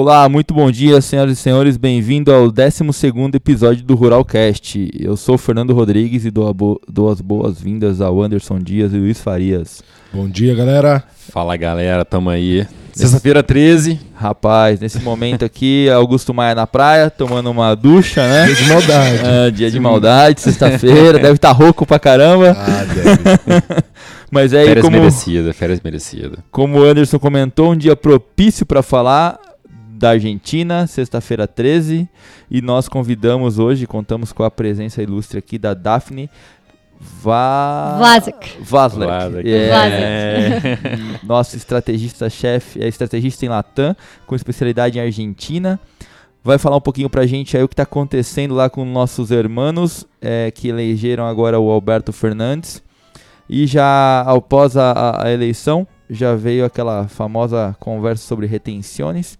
[0.00, 1.76] Olá, muito bom dia, senhoras e senhores.
[1.76, 2.82] Bem-vindo ao 12
[3.34, 4.90] episódio do Ruralcast.
[4.98, 8.96] Eu sou o Fernando Rodrigues e dou, bo dou as boas-vindas ao Anderson Dias e
[8.96, 9.82] Luiz Farias.
[10.10, 11.04] Bom dia, galera.
[11.30, 12.02] Fala, galera.
[12.02, 12.66] Tamo aí.
[12.94, 14.00] Sexta-feira 13.
[14.14, 18.46] Rapaz, nesse momento aqui, Augusto Maia na praia, tomando uma ducha, né?
[18.46, 19.20] Dia de maldade.
[19.22, 21.18] Ah, dia de maldade, sexta-feira.
[21.20, 22.56] deve estar tá rouco pra caramba.
[22.58, 23.84] Ah, deve.
[24.30, 26.38] Mas é aí Férias como, merecida, férias merecida.
[26.50, 29.38] como o Anderson comentou, um dia propício para falar
[30.00, 32.08] da Argentina, sexta-feira 13.
[32.50, 36.30] E nós convidamos hoje, contamos com a presença ilustre aqui da Daphne
[36.98, 37.96] Va...
[37.98, 38.56] Vlasic.
[38.60, 39.06] Vaslek.
[39.10, 39.48] Vlasic.
[39.48, 40.78] É,
[41.22, 43.94] nosso estrategista-chefe, é estrategista em Latam,
[44.26, 45.78] com especialidade em Argentina.
[46.42, 50.06] Vai falar um pouquinho pra gente aí o que tá acontecendo lá com nossos hermanos,
[50.20, 52.82] é, que elegeram agora o Alberto Fernandes.
[53.48, 59.38] E já após a, a- a eleição, já veio aquela famosa conversa sobre retenções.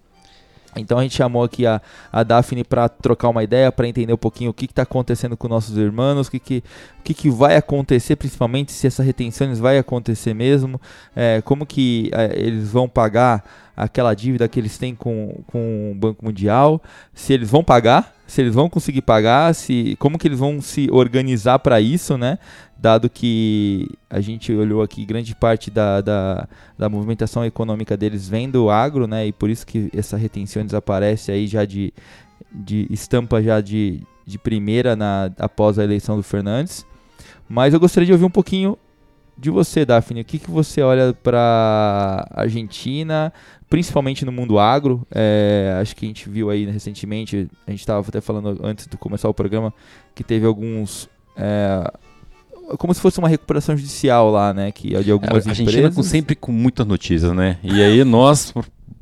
[0.75, 4.17] Então a gente chamou aqui a, a Daphne para trocar uma ideia, para entender um
[4.17, 6.63] pouquinho o que está acontecendo com nossos irmãos, o que, que,
[7.03, 10.79] que, que vai acontecer, principalmente se essa retenções vai acontecer mesmo,
[11.15, 13.43] é, como que é, eles vão pagar
[13.75, 16.81] aquela dívida que eles têm com, com o Banco Mundial,
[17.13, 20.87] se eles vão pagar, se eles vão conseguir pagar, se como que eles vão se
[20.91, 22.37] organizar para isso, né?
[22.81, 28.49] Dado que a gente olhou aqui grande parte da, da, da movimentação econômica deles vem
[28.49, 29.27] do agro, né?
[29.27, 31.93] E por isso que essa retenção desaparece aí já de,
[32.51, 36.83] de estampa já de, de primeira na, após a eleição do Fernandes.
[37.47, 38.75] Mas eu gostaria de ouvir um pouquinho
[39.37, 40.21] de você, Daphne.
[40.21, 43.31] O que, que você olha para Argentina,
[43.69, 45.05] principalmente no mundo agro?
[45.11, 48.97] É, acho que a gente viu aí recentemente, a gente estava até falando antes de
[48.97, 49.71] começar o programa,
[50.15, 51.07] que teve alguns.
[51.35, 51.91] é,
[52.77, 54.71] como se fosse uma recuperação judicial lá, né?
[54.71, 55.95] Que é de A algumas Argentina empresas.
[55.95, 57.57] com, sempre com muitas notícias, né?
[57.63, 58.53] E aí nós,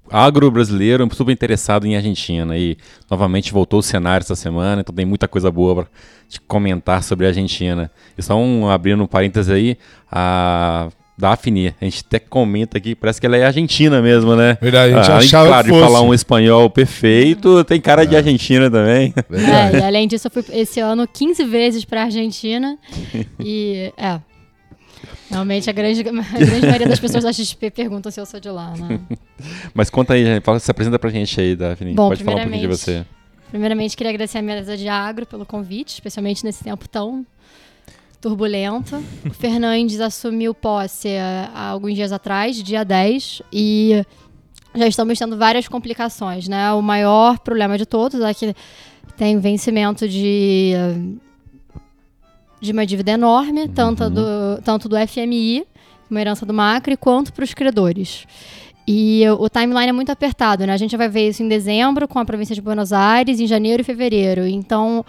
[0.09, 2.58] agro brasileiro, super interessado em Argentina.
[2.58, 2.78] E
[3.09, 5.88] novamente voltou o cenário essa semana, então tem muita coisa boa
[6.28, 7.91] te comentar sobre a Argentina.
[8.18, 9.78] E só um, abrindo um parênteses aí,
[10.12, 14.57] a Daphne, a gente até comenta aqui, parece que ela é argentina mesmo, né?
[14.62, 15.91] Verdade, a gente Ah, achava claro, que de fosse.
[15.94, 19.13] falar um espanhol perfeito, tem cara de Argentina também.
[19.29, 19.75] Verdade.
[19.75, 22.78] É, e além disso, eu fui esse ano 15 vezes pra Argentina.
[23.40, 24.19] e, é.
[25.29, 28.50] Realmente, a grande, a grande maioria das pessoas da XP perguntam se eu sou de
[28.50, 29.00] lá, né?
[29.75, 31.94] Mas conta aí, fala- se apresenta pra gente aí, Daphne.
[31.94, 33.06] Bom, Pode falar um pouquinho de primeiramente, você.
[33.52, 37.25] Primeiramente, queria agradecer a mesa de agro pelo convite, especialmente nesse tempo tão
[38.22, 39.02] turbulento.
[39.25, 44.03] O Fernandes assumiu posse eh, há alguns dias atrás, dia 10, e
[44.75, 46.72] já estamos tendo várias complicações, né?
[46.74, 48.53] O maior problema de todos é que
[49.18, 50.74] tem vencimento de,
[52.62, 55.66] de uma dívida enorme, tanto, do, tanto do FMI,
[56.09, 58.25] uma herança do Macri, quanto para os credores.
[58.88, 60.74] E o timeline é muito apertado, né?
[60.74, 63.81] A gente vai ver isso em dezembro com a província de Buenos Aires, em janeiro
[63.81, 64.47] e fevereiro.
[64.47, 65.06] Então,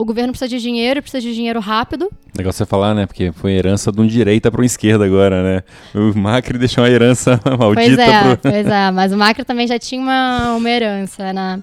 [0.00, 2.10] o governo precisa de dinheiro, precisa de dinheiro rápido.
[2.34, 3.04] Legal você falar, né?
[3.04, 5.62] Porque foi herança de um direita para um esquerda agora, né?
[5.94, 8.50] O Macri deixou uma herança Pois maldita é, pro.
[8.50, 8.90] pois é.
[8.92, 11.62] Mas o Macri também já tinha uma, uma herança, né?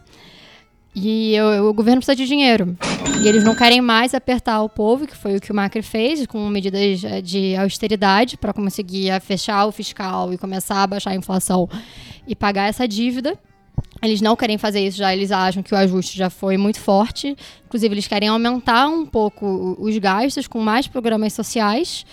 [0.96, 2.78] E o, o governo precisa de dinheiro.
[3.24, 6.28] E eles não querem mais apertar o povo, que foi o que o Macri fez,
[6.28, 11.12] com medidas eh, de austeridade para conseguir eh, fechar o fiscal e começar a baixar
[11.12, 11.68] a inflação
[12.28, 13.38] e pagar essa dívida.
[14.02, 17.36] Eles não querem fazer isso já, eles acham que o ajuste já foi muito forte.
[17.66, 22.06] Inclusive, eles querem aumentar um pouco os gastos com mais programas sociais.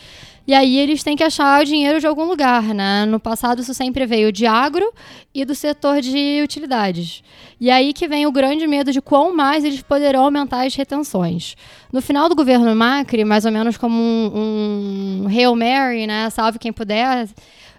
[0.46, 3.06] E aí eles têm que achar o dinheiro de algum lugar, né?
[3.06, 4.92] No passado isso sempre veio de agro
[5.34, 7.22] e do setor de utilidades.
[7.58, 11.56] E aí que vem o grande medo de quão mais eles poderão aumentar as retenções.
[11.90, 16.28] No final do governo Macri, mais ou menos como um, um Hail Mary, né?
[16.28, 17.26] Salve quem puder.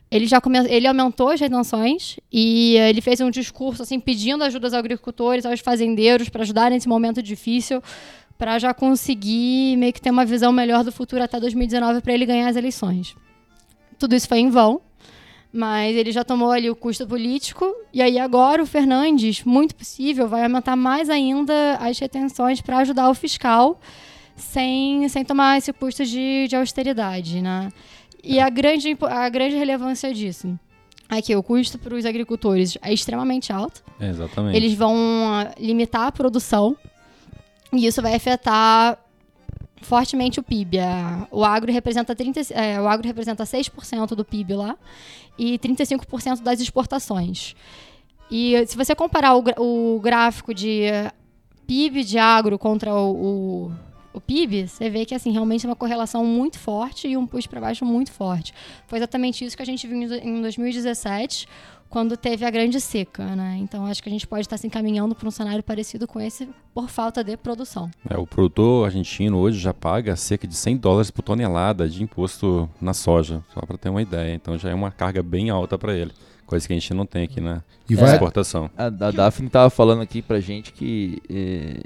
[0.10, 0.60] Ele já come...
[0.70, 5.46] ele aumentou as retenções e eh, ele fez um discurso assim pedindo ajuda aos agricultores,
[5.46, 7.82] aos fazendeiros para ajudar nesse momento difícil,
[8.38, 12.26] para já conseguir meio que ter uma visão melhor do futuro até 2019 para ele
[12.26, 13.16] ganhar as eleições.
[13.98, 14.82] Tudo isso foi em vão,
[15.52, 20.28] mas ele já tomou ali o custo político e aí agora o Fernandes, muito possível,
[20.28, 23.80] vai aumentar mais ainda as retenções para ajudar o fiscal
[24.36, 27.70] sem, sem tomar esse custo de, de austeridade, né?
[28.26, 30.60] E a grande, a grande relevância disso
[31.10, 33.84] é que o custo para os agricultores é extremamente alto.
[34.00, 34.58] É, exatamente.
[34.58, 34.96] Eles vão
[35.32, 36.76] ah, limitar a produção
[37.72, 38.98] e isso vai afetar
[39.82, 40.78] fortemente o PIB.
[41.32, 44.76] O agro representa 30, é, o agro representa 6% do PIB lá
[45.38, 47.56] e 35% das exportações.
[48.32, 49.44] E se você comparar o,
[49.96, 50.86] o gráfico de
[51.68, 53.72] PIB de agro contra o, o,
[54.16, 57.48] o PIB, você vê que assim realmente é uma correlação muito forte e um push
[57.48, 58.54] para baixo muito forte.
[58.88, 61.48] Foi exatamente isso que a gente viu em 2017,
[61.90, 63.58] quando teve a grande seca, né?
[63.62, 66.48] Então acho que a gente pode estar se encaminhando para um cenário parecido com esse
[66.74, 67.90] por falta de produção.
[68.10, 72.70] É, o produtor argentino hoje já paga cerca de 100 dólares por tonelada de imposto
[72.82, 74.34] na soja, só para ter uma ideia.
[74.34, 76.12] Então já é uma carga bem alta para ele.
[76.46, 78.70] Coisa que a gente não tem aqui na E vai- exportação.
[78.78, 81.82] A, a Daphne tava falando aqui pra gente que eh,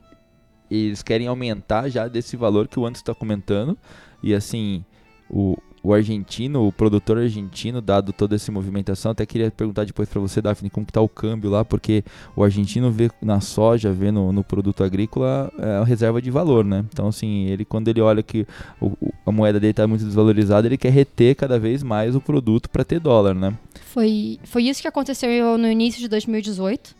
[0.70, 3.78] eles querem aumentar já desse valor que o Anderson está comentando.
[4.22, 4.84] E assim,
[5.30, 10.20] o, o argentino, o produtor argentino, dado toda essa movimentação, até queria perguntar depois pra
[10.20, 12.04] você, Daphne, como que tá o câmbio lá, porque
[12.36, 16.84] o argentino vê na soja, vê no, no produto agrícola é reserva de valor, né?
[16.92, 18.46] Então, assim, ele quando ele olha que
[18.82, 18.92] o-
[19.26, 22.84] a moeda dele tá muito desvalorizada, ele quer reter cada vez mais o produto para
[22.84, 23.54] ter dólar, né?
[23.86, 26.99] Foi, foi isso que aconteceu no início de 2018.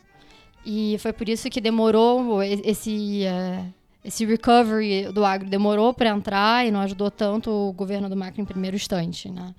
[0.72, 3.64] E foi por isso que demorou esse, eh,
[4.06, 8.44] esse recovery do agro demorou para entrar e não ajudou tanto o governo do Macri
[8.44, 9.56] em primeiro instante, né?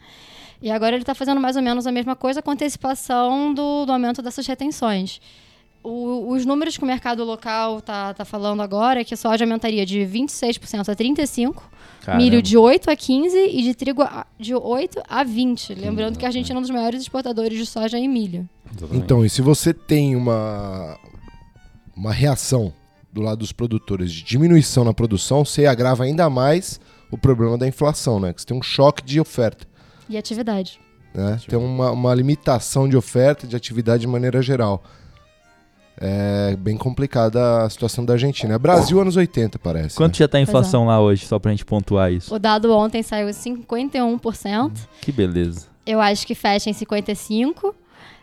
[0.62, 3.91] E agora ele está fazendo mais ou menos a mesma coisa com antecipação do, do
[3.91, 5.21] aumento dessas retenções.
[5.82, 9.44] O- os números que o mercado local está tá falando agora é que a soja
[9.44, 11.62] aumentaria de 26% a 35%,
[12.19, 15.75] milho de 8 a 15 e de trigo a- de 8 a 20.
[15.75, 18.47] Lembrando que a Argentina é um dos maiores exportadores de soja e milho.
[18.71, 19.03] Exatamente.
[19.05, 20.99] Então, e se você tem uma,
[21.97, 22.73] uma reação
[23.12, 26.79] do lado dos produtores de diminuição na produção, você agrava ainda mais
[27.11, 28.32] o problema da inflação, né?
[28.35, 29.67] Que você tem um choque de oferta.
[30.09, 30.79] E atividade.
[31.15, 31.41] Né?
[31.49, 34.85] Tem uma, uma limitação de oferta de atividade de maneira geral.
[35.99, 38.55] É bem complicada a situação da Argentina.
[38.55, 39.97] É Brasil anos 80, parece.
[39.97, 40.19] Quanto né?
[40.19, 42.35] já tá a inflação lá hoje, só pra gente pontuar isso?
[42.35, 44.73] O dado ontem saiu 51%.
[45.01, 45.67] Que beleza.
[45.87, 47.75] Eu acho que fecha em 55%.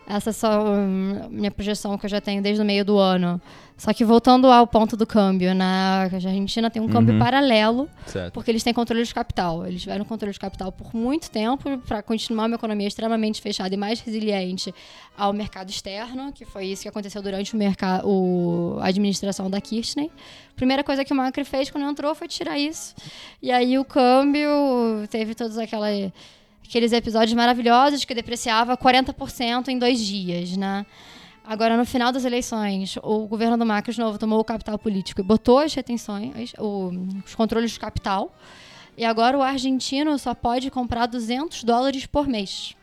[0.10, 3.42] Essa é só hum, minha projeção que eu já tenho desde o meio do ano.
[3.78, 5.64] Só que voltando ao ponto do câmbio, né?
[5.66, 7.20] A Argentina tem um câmbio Uhum.
[7.20, 8.34] paralelo Certo.
[8.34, 9.68] porque eles têm controle de capital.
[9.68, 13.78] Eles tiveram controle de capital por muito tempo para continuar uma economia extremamente fechada e
[13.78, 14.74] mais resiliente
[15.16, 19.60] ao mercado externo, que foi isso que aconteceu durante o mercado, o, a administração da
[19.62, 20.10] Kirchner.
[20.56, 22.96] Primeira coisa que o Macri fez quando entrou foi tirar isso.
[23.44, 24.50] E aí o câmbio
[25.12, 25.88] teve todos aquela,
[26.68, 30.86] aqueles episódios maravilhosos que depreciava 40% em dois dias, né?
[31.46, 35.24] Agora, no final das eleições, o governo do de novo, tomou o capital político e
[35.24, 36.92] botou as retenções, o-
[37.26, 38.36] os controles de capital.
[38.98, 42.76] E agora o argentino só pode comprar 200 dólares por mês.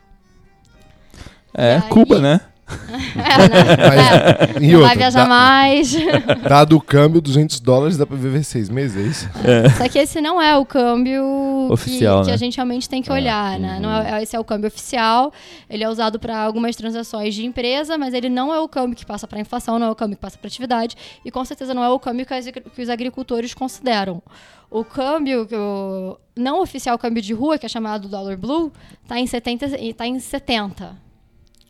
[1.53, 2.41] É, aí- Cuba, né?
[2.67, 2.75] É?
[3.89, 5.95] Mas, É, não outra, vai viajar dá- mais.
[6.49, 9.31] Dado o câmbio, 200 dólares dá pra viver seis meses, é isso?
[9.77, 11.23] Só que esse não é o câmbio
[11.69, 12.35] que- Oficial, que, né?
[12.35, 13.79] a gente realmente tem que olhar, né?
[13.81, 15.33] Não é, esse é o câmbio oficial.
[15.69, 19.05] Ele é usado para algumas transações de empresa, mas ele não é o câmbio que
[19.05, 21.83] passa para inflação, não é o câmbio que passa para atividade e com certeza não
[21.85, 24.23] é o câmbio que, as- que os agricultores consideram.
[24.71, 28.73] O câmbio, que o não oficial câmbio de rua, que é chamado dólar blue,
[29.03, 30.97] está em 70, tá em 70.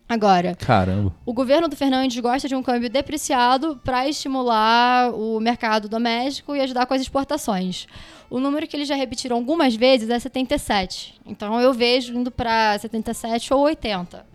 [0.09, 1.15] Agora, Caramba.
[1.25, 6.61] o governo do Fernandes gosta de um câmbio depreciado para estimular o mercado doméstico e
[6.61, 7.87] ajudar com as exportações.
[8.29, 11.15] O número que eles já repetiram algumas vezes é 77.
[11.25, 14.27] Então eu vejo indo para 77 ou 80.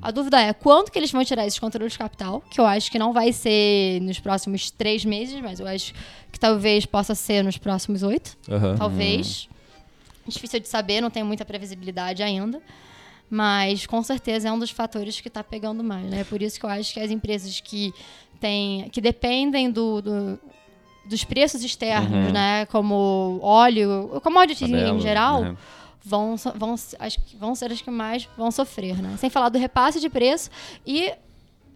[0.00, 2.90] A dúvida é quanto que eles vão tirar esses controles de capital, que eu acho
[2.90, 5.92] que não vai ser nos próximos três meses, mas eu acho
[6.30, 8.36] que talvez possa ser nos próximos oito.
[8.48, 8.76] Aham.
[8.76, 9.48] Talvez.
[10.26, 12.62] Difícil de saber, não tem muita previsibilidade ainda.
[13.30, 16.24] Mas com certeza é um dos fatores que está pegando mais, né?
[16.24, 17.92] Por isso que eu acho que as empresas que
[18.40, 20.38] têm, que dependem do, do-
[21.04, 22.32] dos preços externos, Uhum.
[22.32, 22.64] né?
[22.66, 25.56] Como óleo, commodities em, Tabela, em geral, né?
[26.02, 29.14] vão, vão, acho que vão ser as que mais vão sofrer, né?
[29.18, 30.50] Sem falar do repasse de preço
[30.86, 31.12] e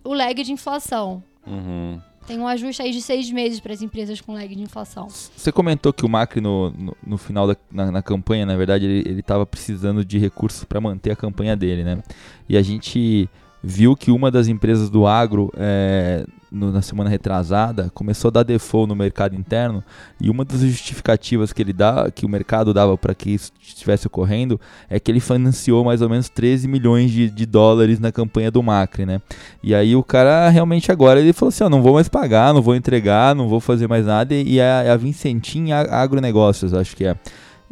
[0.04, 1.22] o lag de inflação.
[1.46, 2.00] Uhum.
[2.26, 5.08] Tem um ajuste aí de seis meses para as empresas com lag de inflação.
[5.08, 8.84] Você comentou que o Macri no, no, no final da na, na campanha, na verdade,
[8.84, 12.02] ele, ele tava precisando de recursos para manter a campanha dele, né?
[12.48, 13.28] E a gente
[13.62, 18.42] viu que uma das empresas do agro, é, no- na semana retrasada, começou a dar
[18.42, 19.82] default no mercado interno
[20.20, 24.06] e uma das justificativas que ele dá, que o mercado dava para que isso estivesse
[24.06, 28.50] ocorrendo, é que ele financiou mais ou menos 13 milhões de, de dólares na campanha
[28.50, 29.20] do Macri, né?
[29.62, 32.60] E aí o cara realmente agora ele falou assim, ó, não vou mais pagar, não
[32.60, 34.34] vou entregar, não vou fazer mais nada.
[34.34, 37.16] E é a Vincentim A- Agronegócios, acho que é.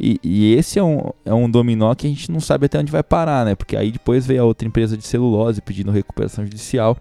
[0.00, 2.90] E, e esse é um, é um dominó que a gente não sabe até onde
[2.90, 3.54] vai parar, né?
[3.54, 6.96] Porque aí depois veio a outra empresa de celulose pedindo recuperação judicial.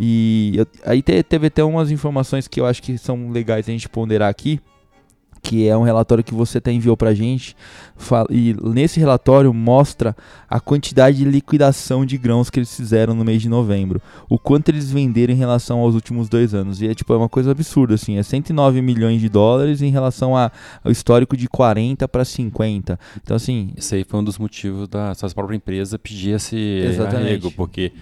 [0.00, 3.72] E eu- aí te- teve até umas informações que eu acho que são legais a
[3.72, 4.60] gente ponderar aqui.
[5.42, 7.56] Que é um relatório que você até enviou pra gente.
[8.30, 10.16] E nesse relatório mostra
[10.48, 14.00] a quantidade de liquidação de grãos que eles fizeram no mês de novembro.
[14.28, 16.80] O quanto eles venderam em relação aos últimos dois anos.
[16.80, 18.18] E é tipo é uma coisa absurda, assim.
[18.18, 20.52] É 109 milhões de dólares em relação a,
[20.84, 22.98] ao histórico de 40 para 50.
[23.20, 23.70] Então, assim.
[23.76, 27.26] Isso aí foi um dos motivos da sua própria empresa pedir esse Exatamente.
[27.26, 27.92] arrego, porque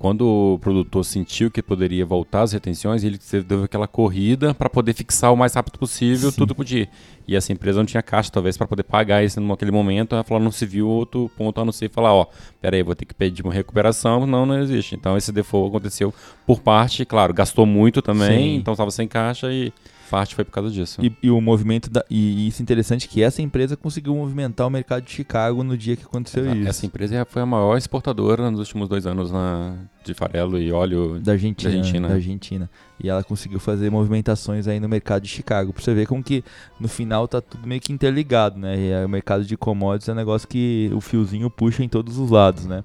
[0.00, 4.94] quando o produtor sentiu que poderia voltar as retenções, ele deu aquela corrida para poder
[4.94, 6.38] fixar o mais rápido possível Sim.
[6.38, 6.88] tudo podia.
[7.28, 10.14] E essa empresa não tinha caixa, talvez, para poder pagar isso naquele momento.
[10.14, 12.26] Ela falou, não se viu outro ponto a não ser falar, ó,
[12.62, 14.26] peraí, vou ter que pedir uma recuperação.
[14.26, 14.94] Não, não existe.
[14.94, 16.14] Então esse default aconteceu
[16.46, 18.56] por parte, claro, gastou muito também, Sim.
[18.56, 19.70] então estava sem caixa e
[20.10, 21.00] parte foi por causa disso.
[21.00, 24.70] E, e o movimento da, e isso é interessante que essa empresa conseguiu movimentar o
[24.70, 26.58] mercado de Chicago no dia que aconteceu Exato.
[26.58, 26.68] isso.
[26.68, 31.20] Essa empresa foi a maior exportadora nos últimos dois anos na, de farelo e óleo
[31.20, 32.08] da Argentina, da Argentina.
[32.08, 32.70] Da Argentina.
[33.02, 35.72] E ela conseguiu fazer movimentações aí no mercado de Chicago.
[35.72, 36.44] Pra você ver como que
[36.78, 38.76] no final tá tudo meio que interligado, né?
[38.76, 42.30] E o mercado de commodities é um negócio que o fiozinho puxa em todos os
[42.30, 42.84] lados, né?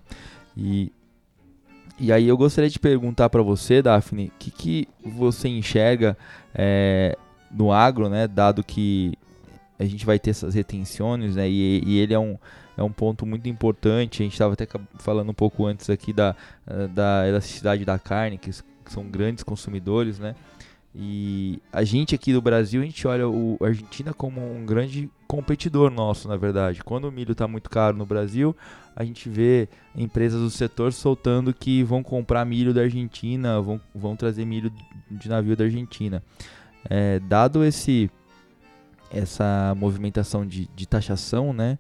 [0.56, 0.92] E,
[2.00, 6.18] e aí eu gostaria de perguntar para você, Daphne, o que, que você enxerga
[6.54, 7.18] é,
[7.50, 8.28] no agro, né?
[8.28, 9.14] Dado que
[9.80, 11.50] a gente vai ter essas retenções, né?
[11.50, 12.38] E, e ele é um,
[12.78, 14.22] é um ponto muito importante.
[14.22, 14.68] A gente estava até
[15.00, 16.36] falando um pouco antes aqui da,
[16.94, 18.52] da elasticidade da carne, que
[18.88, 20.36] são grandes consumidores, né?
[20.98, 25.92] E a gente aqui do Brasil, a gente olha o Argentina como um grande competidor
[25.92, 26.82] nosso, na verdade.
[26.84, 28.56] Quando o milho está muito caro no Brasil,
[28.96, 34.16] a gente vê empresas do setor soltando que vão comprar milho da Argentina, vão, vão
[34.16, 34.72] trazer milho
[35.12, 36.24] de navio da Argentina.
[36.90, 38.10] É, dado esse
[39.12, 41.78] essa movimentação de, de taxação, né?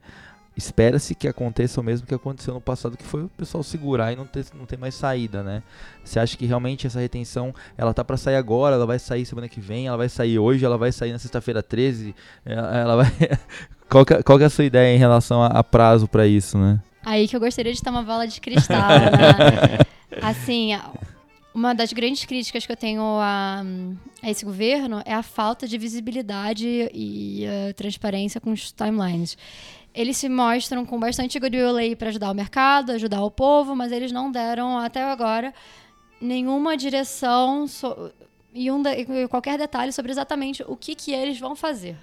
[0.57, 4.15] Espera-se que aconteça o mesmo que aconteceu no passado, que foi o pessoal segurar e
[4.15, 5.61] não ter, não ter mais saída, né?
[6.03, 9.49] Você acha que realmente essa retenção, ela tá para sair agora, ela vai sair semana
[9.49, 13.05] que vem, ela vai sair hoje, ela vai sair na sexta-feira 13, ela vai...
[13.89, 16.57] qual, que, qual que é a sua ideia em relação a, a prazo para isso,
[16.57, 16.79] né?
[17.03, 19.79] Aí que eu gostaria de ter uma bola de cristal, né?
[20.21, 20.71] assim,
[21.53, 23.63] uma das grandes críticas que eu tenho a,
[24.23, 29.37] a, esse governo é a falta de visibilidade e uh, transparência com os timelines
[29.95, 33.91] eles se mostram com bastante goodwill aí para ajudar o mercado, ajudar o povo, mas
[33.91, 35.53] eles não deram até agora
[36.19, 38.11] nenhuma direção so,
[38.53, 41.95] e, um e qualquer detalhe sobre exatamente o que, que eles vão fazer.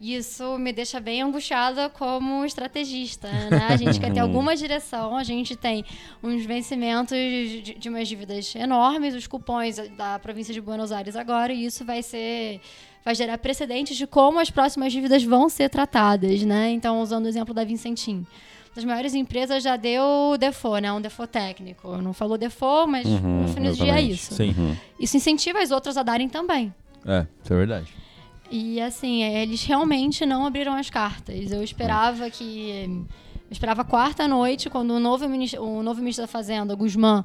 [0.00, 3.66] Isso me deixa bem angustiada como estrategista, né?
[3.68, 5.84] A gente quer ter alguma direção, a gente tem
[6.22, 11.52] uns vencimentos de, de umas dívidas enormes, os cupons da província de Buenos Aires agora,
[11.52, 12.60] e isso vai ser
[13.08, 16.70] vai gerar precedentes de como as próximas dívidas vão ser tratadas, né?
[16.72, 18.26] Então, usando o exemplo da Vincentim.
[18.74, 20.92] Das maiores empresas já deu default, né?
[20.92, 21.96] Um default técnico.
[22.02, 24.34] Não falou default, mas uhum, no fim do dia é isso.
[24.34, 24.54] Sim.
[24.58, 24.76] Uhum.
[25.00, 26.72] Isso incentiva as outras a darem também.
[27.06, 27.86] É, isso é verdade.
[28.50, 31.50] E assim, eles realmente não abriram as cartas.
[31.50, 33.06] Eu esperava que.
[33.48, 37.24] Eu esperava quarta noite, quando o novo, ministro, o novo ministro da Fazenda, Guzmán,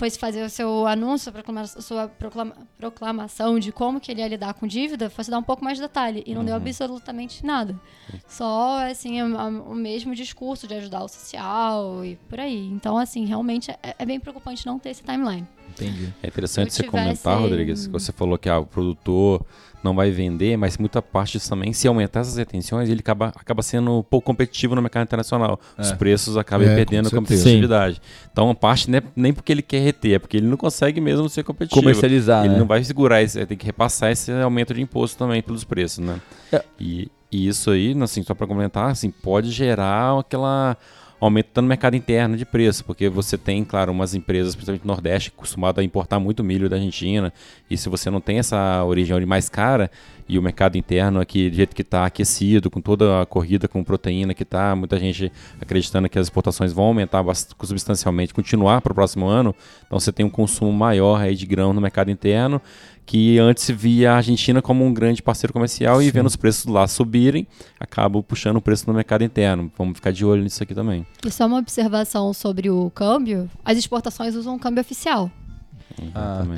[0.00, 4.54] foi fazer o seu anúncio, a sua proclama, proclamação de como que ele ia lidar
[4.54, 6.22] com dívida, fosse dar um pouco mais de detalhe.
[6.26, 6.46] E não uhum.
[6.46, 7.78] deu absolutamente nada.
[8.26, 12.66] Só, assim, o, o mesmo discurso de ajudar o social e por aí.
[12.68, 15.46] Então, assim, realmente é, é bem preocupante não ter esse timeline.
[15.84, 16.12] Entendi.
[16.22, 19.44] É interessante você comentar, Rodrigues, que você falou que ah, o produtor
[19.82, 23.62] não vai vender, mas muita parte disso também, se aumentar essas retenções, ele acaba, acaba
[23.62, 25.58] sendo pouco competitivo no mercado internacional.
[25.76, 25.82] É.
[25.82, 28.00] Os preços acabam é, perdendo a competitividade.
[28.30, 31.00] Então, uma parte não é nem porque ele quer reter, é porque ele não consegue
[31.00, 31.80] mesmo ser competitivo.
[31.80, 32.44] Comercializar.
[32.44, 32.60] Ele né?
[32.60, 36.20] não vai segurar, ele tem que repassar esse aumento de imposto também pelos preços, né?
[36.52, 36.62] É.
[36.78, 40.76] E, e isso aí, assim, só para comentar, assim, pode gerar aquela
[41.20, 45.32] aumento no mercado interno de preço, porque você tem, claro, umas empresas, principalmente no Nordeste,
[45.36, 47.32] acostumadas a importar muito milho da Argentina,
[47.68, 49.90] e se você não tem essa origem mais cara,
[50.28, 53.82] e o mercado interno aqui, do jeito que está aquecido, com toda a corrida com
[53.82, 57.24] proteína que está, muita gente acreditando que as exportações vão aumentar
[57.62, 59.54] substancialmente, continuar para o próximo ano,
[59.86, 62.62] então você tem um consumo maior aí de grão no mercado interno,
[63.10, 66.06] que antes via a Argentina como um grande parceiro comercial Sim.
[66.06, 67.44] e vendo os preços lá subirem,
[67.80, 69.68] acaba puxando o preço no mercado interno.
[69.76, 71.04] Vamos ficar de olho nisso aqui também.
[71.26, 75.28] E só uma observação sobre o câmbio: as exportações usam um câmbio oficial.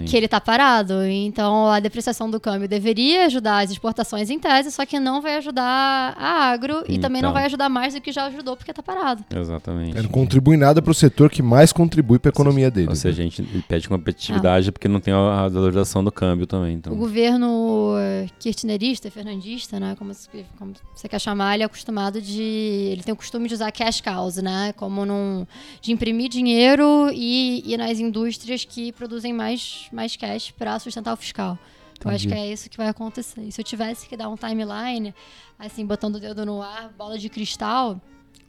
[0.06, 1.04] Que ele está parado.
[1.04, 5.36] Então a depreciação do câmbio deveria ajudar as exportações em tese, só que não vai
[5.36, 7.02] ajudar a agro e então.
[7.02, 7.32] também não então.
[7.32, 9.24] vai ajudar mais do que já ajudou porque está parado.
[9.34, 9.96] Exatamente.
[9.96, 12.88] É, não contribui nada para o setor que mais contribui para a economia dele.
[12.88, 14.72] Ou seja, a gente pede competitividade ah.
[14.72, 16.74] porque não tem a valorização do câmbio também.
[16.74, 16.92] Então.
[16.92, 20.12] O governo eh, kirchnerista, fernandista, né, como,
[20.58, 22.42] como, você quer chamar, ele é acostumado de...
[22.42, 25.46] Ele tem o costume de usar cash cows, né, como num,
[25.80, 31.16] de imprimir dinheiro e, e nas indústrias que produzem mais, mais cash para sustentar o
[31.18, 31.58] fiscal.
[32.02, 32.48] Eu acho que Entendi.
[32.48, 33.42] é isso que vai acontecer.
[33.42, 35.14] E se eu tivesse que dar um timeline,
[35.58, 38.00] assim, botando o dedo no ar, bola de cristal,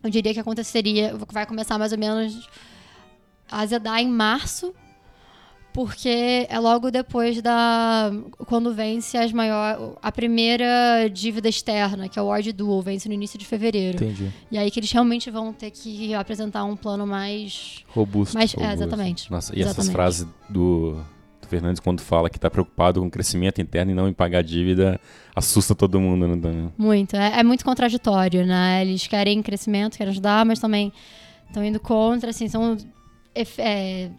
[0.02, 2.50] eu diria que aconteceria, vai começar mais ou menos
[3.52, 4.74] a azedar em março,
[5.74, 8.12] porque é logo depois da
[8.46, 13.14] quando vence as maior, a primeira dívida externa, que é o Ward Dual, vence no
[13.14, 13.98] início de fevereiro.
[13.98, 14.32] Entendi.
[14.52, 18.36] E aí que eles realmente vão ter que apresentar um plano mais Robusto.
[18.36, 19.30] mais é, exatamente.
[19.32, 19.94] Nossa, e essas Exatamente.
[19.94, 21.04] frases do,
[21.42, 24.44] do Fernandes quando fala que tá preocupado com o crescimento interno e não em pagar
[24.44, 25.00] dívida,
[25.36, 26.36] assusta todo mundo, né?
[26.36, 26.70] Dan?
[26.78, 27.16] Muito.
[27.16, 28.84] É, é muito contraditório, né?
[28.86, 30.94] Eles querem crescimento, querem ajudar, mas também
[31.48, 32.78] estão indo contra, assim, são.
[33.58, 34.10] é,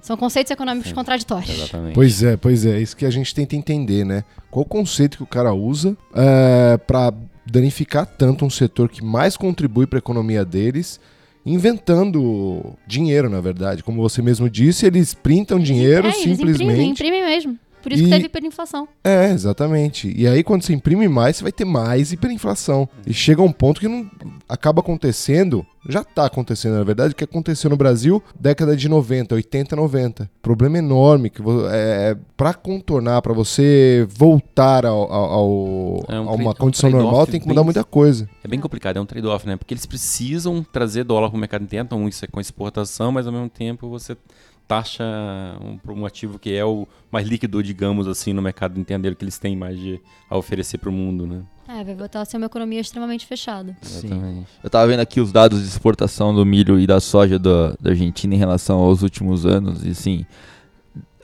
[0.00, 0.94] são conceitos econômicos Sim.
[0.94, 1.50] contraditórios.
[1.50, 1.94] Exatamente.
[1.94, 2.80] Pois é, pois é.
[2.80, 4.24] Isso que a gente tenta entender, né?
[4.50, 7.12] Qual o conceito que o cara usa é, para
[7.46, 11.00] danificar tanto um setor que mais contribui para a economia deles,
[11.44, 13.82] inventando dinheiro, na verdade.
[13.82, 16.62] Como você mesmo disse, eles printam dinheiro é, eles simplesmente.
[16.62, 17.58] Imprimem, imprimem mesmo.
[17.82, 18.86] Por isso E- que teve hiperinflação.
[19.02, 20.12] É, exatamente.
[20.16, 22.88] E aí, quando você imprime mais, você vai ter mais hiperinflação.
[23.06, 24.10] E chega um ponto que não
[24.48, 29.34] acaba acontecendo, já tá acontecendo, na verdade, o que aconteceu no Brasil década de 90,
[29.34, 30.30] 80, 90.
[30.42, 36.28] Problema enorme que vo- é, para contornar, para você voltar ao, ao- ao- É um
[36.28, 38.28] a uma um condição trade-off normal, tem que mudar bem- muita coisa.
[38.44, 39.56] É bem complicado, é um trade-off, né?
[39.56, 43.26] Porque eles precisam trazer dólar para o mercado interno, então isso é com exportação, mas
[43.26, 44.16] ao mesmo tempo você
[44.70, 45.02] taxa
[45.60, 49.24] um, um ativo que é o mais líquido, digamos assim, no mercado interno dele, que
[49.24, 51.42] eles têm mais de, a oferecer para o mundo, né?
[51.66, 53.76] É, vai voltar a ser uma economia extremamente fechada.
[53.82, 54.44] Sim.
[54.62, 57.90] Eu tava vendo aqui os dados de exportação do milho e da soja da, da
[57.90, 60.24] Argentina em relação aos últimos anos, e assim,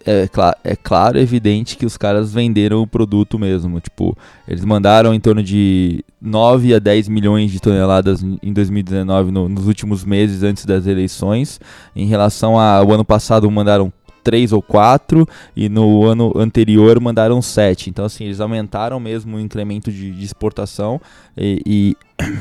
[0.06, 3.80] é, cla é claro, evidente que os caras venderam o produto mesmo.
[3.80, 9.30] Tipo, eles mandaram em torno de 9 a 10 milhões de toneladas em em 2019,
[9.32, 11.60] no- nos últimos meses antes das eleições.
[11.94, 17.90] Em relação ao ano passado, mandaram 3 ou 4 e no ano anterior mandaram 7.
[17.90, 21.00] Então, assim, eles aumentaram mesmo o incremento de, de exportação
[21.36, 21.96] e, e-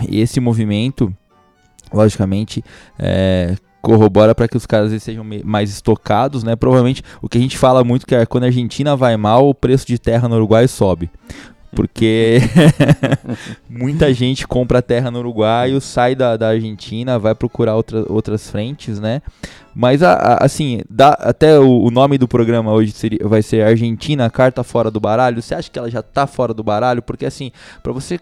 [0.10, 1.12] e esse movimento,
[1.94, 2.64] logicamente,
[2.98, 6.56] é, corrobora para que os caras sejam mais estocados, né?
[6.56, 9.54] Provavelmente o que a gente fala muito que é quando a Argentina vai mal, o
[9.54, 11.08] preço de terra no Uruguai sobe.
[11.72, 12.39] Porque
[13.70, 19.00] muita gente compra terra no Uruguai, sai da, da Argentina, vai procurar outra, outras frentes,
[19.00, 19.22] né?
[19.75, 23.62] Mas a- a- assim, dá, até o, o nome do programa hoje seria, vai ser
[23.68, 25.42] Argentina, carta fora do baralho.
[25.42, 27.01] Você acha que ela já tá fora do baralho?
[27.01, 27.51] Porque assim,
[27.83, 28.20] para você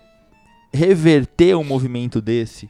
[0.73, 2.67] reverter um movimento desse,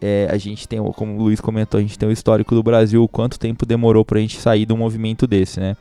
[0.00, 3.06] é, a gente tem, como o Luiz comentou, a gente tem o histórico do Brasil,
[3.08, 5.76] quanto tempo demorou pra gente sair de um movimento desse, né?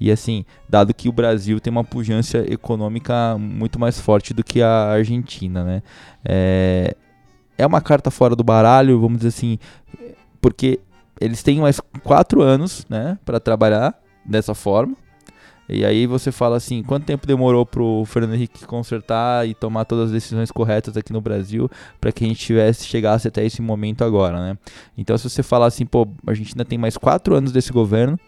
[0.00, 4.62] E assim, dado que o Brasil tem uma pujança econômica muito mais forte do que
[4.62, 5.82] a Argentina, né?
[6.24, 6.94] É,
[7.58, 9.58] é uma carta fora do baralho, vamos dizer assim,
[10.40, 10.78] porque
[11.20, 14.96] eles têm mais quatro anos, né, para trabalhar dessa forma.
[15.68, 20.06] E aí você fala assim, quanto tempo demorou pro Fernando Henrique consertar e tomar todas
[20.06, 24.02] as decisões corretas aqui no Brasil para que a gente tivesse chegasse até esse momento
[24.02, 24.58] agora, né?
[24.96, 28.18] Então se você falar assim, pô, a Argentina tem mais quatro anos desse governo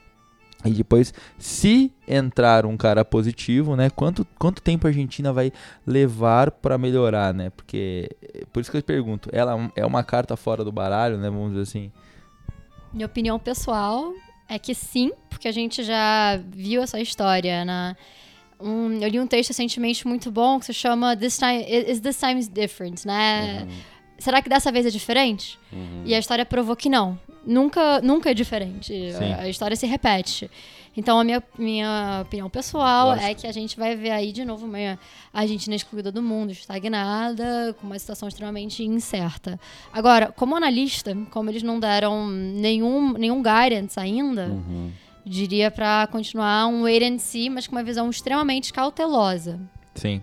[0.64, 3.88] e depois, se entrar um cara positivo, né?
[3.88, 5.50] Quanto, quanto tempo a Argentina vai
[5.86, 7.48] levar para melhorar, né?
[7.50, 8.10] Porque
[8.52, 11.30] por isso que eu pergunto, ela é uma carta fora do baralho, né?
[11.30, 11.90] Vamos dizer assim.
[12.92, 14.12] Minha opinião pessoal
[14.50, 17.96] é que sim, porque a gente já viu essa história na.
[18.60, 22.18] Um, eu li um texto recentemente muito bom que se chama This Time Is This
[22.18, 23.66] Time Different, né?
[24.18, 25.58] Será que dessa vez é diferente?
[25.72, 26.02] Uhum.
[26.04, 27.18] E a história provou que não.
[27.46, 28.92] Nunca, nunca é diferente.
[28.92, 29.32] Sim.
[29.38, 30.50] A história se repete.
[30.96, 33.26] Então, a minha, minha opinião pessoal Lógico.
[33.26, 34.98] é que a gente vai ver aí de novo uma
[35.32, 39.58] Argentina excluída do mundo, estagnada, com uma situação extremamente incerta.
[39.92, 44.90] Agora, como analista, como eles não deram nenhum, nenhum guidance ainda, Uhum.
[45.24, 49.60] diria para continuar um wait and see, mas com uma visão extremamente cautelosa.
[49.94, 50.20] Sim.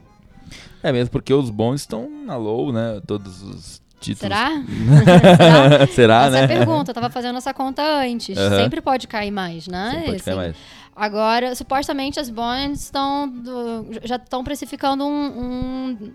[0.83, 3.01] É mesmo porque os bons estão na low, né?
[3.07, 4.19] Todos os títulos.
[4.19, 4.49] Será?
[5.87, 5.87] Será?
[5.87, 6.43] Será, Essa é né?
[6.45, 6.91] a pergunta.
[6.91, 8.37] Eu tava fazendo essa conta antes.
[8.37, 9.99] Sempre pode cair mais, né?
[9.99, 10.55] Sim, pode cair mais.
[10.95, 13.31] Agora, supostamente as bonds estão
[14.03, 16.13] já estão precificando um, um,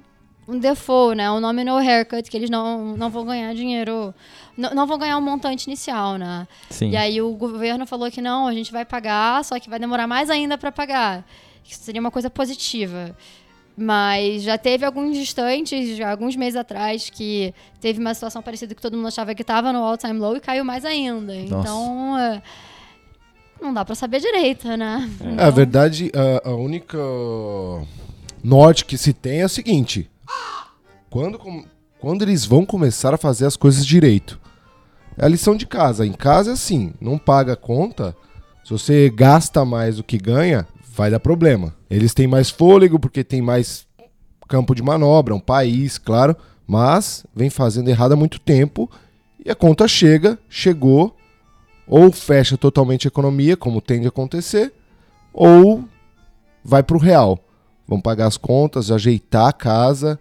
[0.48, 1.30] um default, né?
[1.30, 4.12] Um nominal haircut, que eles não, não vão ganhar dinheiro,
[4.56, 6.48] não, não vão ganhar um montante inicial, né?
[6.68, 6.90] Sim.
[6.90, 10.08] E aí o governo falou que não, a gente vai pagar, só que vai demorar
[10.08, 11.24] mais ainda para pagar.
[11.64, 13.16] Isso seria uma coisa positiva.
[13.76, 18.82] Mas já teve alguns instantes, já alguns meses atrás, que teve uma situação parecida que
[18.82, 21.34] todo mundo achava que estava no all-time low e caiu mais ainda.
[21.34, 21.44] Nossa.
[21.44, 22.42] Então, é,
[23.60, 25.08] não dá para saber direito, né?
[25.38, 26.98] É, a verdade, a, a única
[28.44, 30.10] norte que se tem é a seguinte:
[31.08, 31.40] quando,
[31.98, 34.40] quando eles vão começar a fazer as coisas direito?
[35.16, 36.06] É a lição de casa.
[36.06, 38.14] Em casa é assim: não paga a conta,
[38.64, 41.74] se você gasta mais do que ganha, vai dar problema.
[41.90, 43.86] Eles têm mais fôlego porque tem mais
[44.48, 48.90] campo de manobra, um país, claro, mas vem fazendo errado há muito tempo
[49.44, 51.16] e a conta chega, chegou,
[51.86, 54.72] ou fecha totalmente a economia, como tende a acontecer,
[55.32, 55.84] ou
[56.64, 57.38] vai para o real.
[57.88, 60.20] Vão pagar as contas, ajeitar a casa.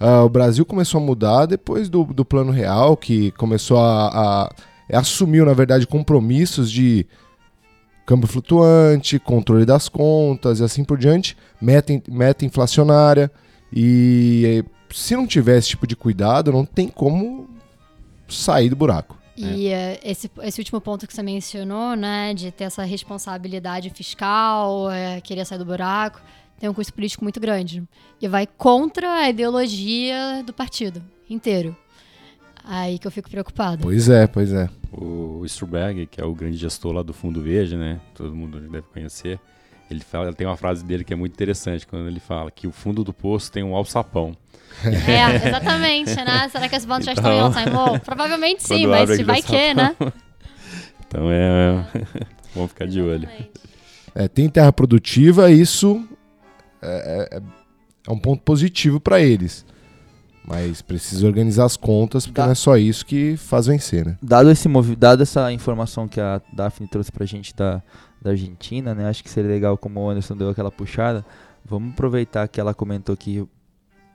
[0.00, 4.54] Ah, o Brasil começou a mudar depois do, do plano real, que começou a, a
[4.92, 7.06] assumiu, na verdade, compromissos de
[8.04, 13.30] câmbio flutuante, controle das contas e assim por diante, meta, meta inflacionária.
[13.72, 17.48] E se não tiver esse tipo de cuidado, não tem como
[18.28, 19.18] sair do buraco.
[19.36, 19.98] E é.
[20.04, 25.44] esse, esse último ponto que você mencionou, né, de ter essa responsabilidade fiscal, é, querer
[25.44, 26.20] sair do buraco,
[26.58, 27.82] tem um custo político muito grande.
[28.22, 31.76] E vai contra a ideologia do partido inteiro.
[32.64, 33.82] Aí que eu fico preocupado.
[33.82, 34.68] Pois é, pois é.
[34.90, 38.00] O Sturberg, que é o grande gestor lá do Fundo Verde, né?
[38.14, 39.38] Todo mundo deve conhecer.
[39.90, 42.72] Ele fala, tem uma frase dele que é muito interessante quando ele fala que o
[42.72, 44.36] fundo do poço tem um alçapão.
[44.84, 46.48] É, exatamente, né?
[46.48, 49.72] Será que as bandas então, já estão em all-time Provavelmente sim, mas se vai que,
[49.72, 49.94] né?
[51.06, 51.86] Então é.
[52.52, 53.28] Vamos ficar de olho.
[54.14, 56.04] É, tem terra produtiva, isso
[56.82, 57.40] é, é,
[58.08, 59.64] é um ponto positivo para eles.
[60.46, 64.18] Mas precisa organizar as contas, porque não é só isso que faz vencer, né?
[64.22, 64.94] Dado, esse movi...
[64.94, 67.82] Dado essa informação que a Daphne trouxe pra gente da,
[68.20, 69.08] da Argentina, né?
[69.08, 71.24] Acho que seria legal, como o Anderson deu aquela puxada,
[71.64, 73.46] vamos aproveitar que ela comentou que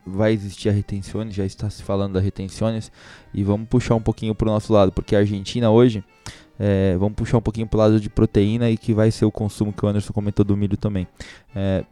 [0.05, 2.91] vai existir a retenções, já está se falando da retenções,
[3.33, 6.03] e vamos puxar um pouquinho pro nosso lado, porque a Argentina hoje,
[6.59, 9.73] é, vamos puxar um pouquinho pro lado de proteína e que vai ser o consumo
[9.73, 11.07] que o Anderson comentou do milho também.
[11.55, 11.83] É,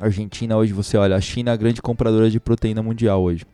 [0.00, 3.44] Argentina hoje, você olha, a China é a grande compradora de proteína mundial hoje.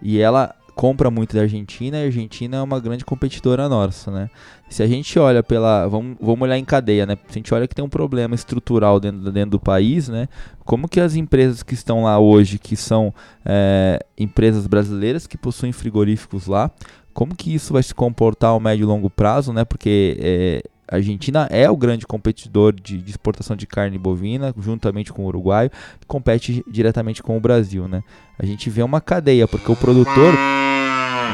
[0.00, 4.30] E ela compra muito da Argentina e a Argentina é uma grande competidora nossa, né?
[4.68, 5.86] Se a gente olha pela.
[5.86, 7.16] Vamos, vamos olhar em cadeia, né?
[7.28, 10.28] Se a gente olha que tem um problema estrutural dentro, dentro do país, né?
[10.64, 13.12] Como que as empresas que estão lá hoje, que são
[13.44, 16.70] é, empresas brasileiras que possuem frigoríficos lá,
[17.12, 19.64] como que isso vai se comportar ao médio e longo prazo, né?
[19.64, 25.10] Porque é, a Argentina é o grande competidor de, de, exportação de carne bovina, juntamente
[25.10, 25.70] com o Uruguai,
[26.06, 28.02] compete diretamente com o Brasil, né?
[28.38, 30.34] A gente vê uma cadeia, porque o produtor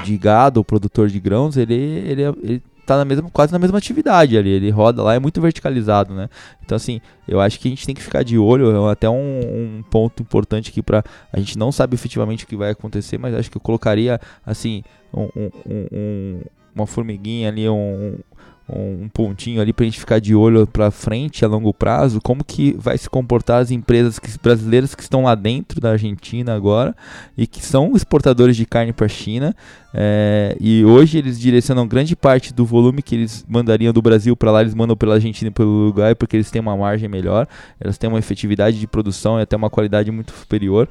[0.05, 3.79] de gado, o produtor de grãos, ele, ele, ele tá na mesma, quase na mesma
[3.79, 6.31] atividade ali, ele roda lá, é muito verticalizado, né?
[6.64, 9.40] Então, assim, eu acho que a gente tem que ficar de olho, é até um,
[9.40, 13.35] um ponto importante aqui para a gente não sabe efetivamente o que vai acontecer, mas
[13.35, 15.29] acho que eu colocaria, assim, um,
[15.66, 16.42] um,
[16.77, 18.21] uma formiguinha ali, um,
[18.68, 22.44] um pontinho ali para a gente ficar de olho para frente a longo prazo, como
[22.44, 26.94] que vai se comportar as empresas que, brasileiras que estão lá dentro da Argentina agora
[27.37, 29.57] e que são exportadores de carne para a China
[29.94, 34.50] é, e hoje eles direcionam grande parte do volume que eles mandariam do Brasil para
[34.50, 37.48] lá, eles mandam pela Argentina e pelo Uruguai porque eles têm uma margem melhor,
[37.81, 40.88] elas têm uma efetividade de produção e até uma qualidade muito superior.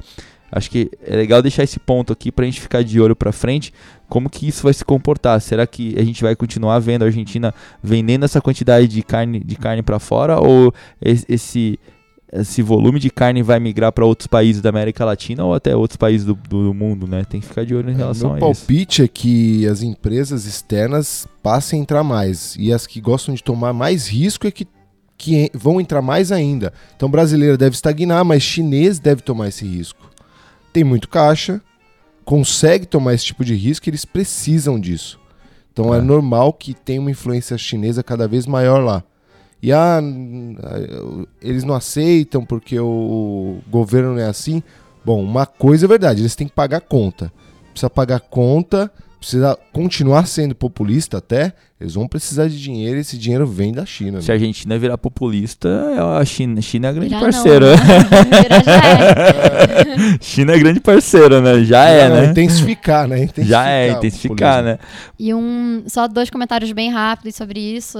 [0.52, 3.32] Acho que é legal deixar esse ponto aqui para a gente ficar de olho para
[3.32, 3.74] frente,
[4.08, 5.40] como que isso vai se comportar?
[5.42, 9.56] Será que a gente vai continuar vendo a Argentina vendendo essa quantidade de carne de
[9.56, 11.78] carne para fora ou esse
[12.32, 15.96] esse volume de carne vai migrar para outros países da América Latina ou até outros
[15.96, 17.24] países do, do mundo, né?
[17.24, 18.46] Tem que ficar de olho em é, relação é, a isso.
[18.46, 23.34] Meu palpite é que as empresas externas passem a entrar mais e as que gostam
[23.34, 24.68] de tomar mais risco é que,
[25.18, 26.74] que vão entrar mais ainda.
[26.96, 30.07] Então brasileiro deve estagnar, mas chinês deve tomar esse risco.
[30.74, 31.62] Tem muito caixa,
[32.24, 35.20] consegue tomar esse tipo de risco, eles precisam disso.
[35.72, 39.04] Então é, é normal que tenha uma influência chinesa cada vez maior lá.
[39.62, 40.00] E ah,
[41.42, 44.62] eles não aceitam porque o governo não é assim.
[45.04, 47.32] Bom, uma coisa é verdade, eles têm que pagar conta.
[47.72, 53.18] Precisa pagar conta precisa continuar sendo populista até, eles vão precisar de dinheiro e esse
[53.18, 54.20] dinheiro vem da China.
[54.20, 54.34] Se né?
[54.34, 57.76] a Argentina virar populista, é a China, China é a grande Virar parceira.
[57.76, 57.98] Não, né?
[60.16, 60.18] é.
[60.22, 61.64] China é grande parceira, né?
[61.64, 62.26] Já é, né?
[62.32, 63.24] Intensificar, né?
[63.24, 64.80] Intensificar Já é, intensificar, né?
[65.20, 68.00] E um, só dois comentários bem rápidos sobre isso.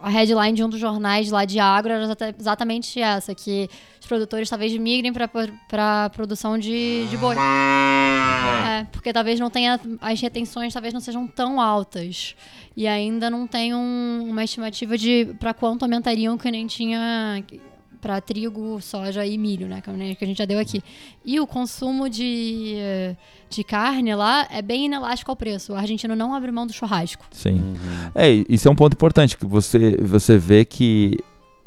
[0.00, 3.68] A headline de um dos jornais lá de agro era exatamente essa, que
[4.00, 7.34] os produtores talvez migrem para a produção de, de boi.
[8.68, 9.80] É, porque talvez não tenha.
[10.00, 12.34] As retenções talvez não sejam tão altas.
[12.76, 17.44] E ainda não tem um, uma estimativa de para quanto aumentariam que nem tinha
[18.02, 19.80] para trigo, soja e milho, né?
[19.80, 20.82] Que a gente já deu aqui.
[21.24, 22.74] E o consumo de,
[23.48, 25.72] de carne lá é bem inelástico ao preço.
[25.72, 27.24] O argentino não abre mão do churrasco.
[27.30, 27.60] Sim.
[27.60, 28.10] Uhum.
[28.12, 31.16] É, isso é um ponto importante, que você, você vê que